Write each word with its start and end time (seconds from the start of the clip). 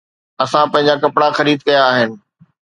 اسان 0.43 0.65
پنهنجا 0.71 0.95
ڪپڙا 1.03 1.27
خريد 1.37 1.59
ڪيا 1.67 1.81
آهن 1.91 2.09